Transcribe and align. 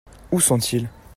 Où 0.31 0.39
sont-ils? 0.41 0.89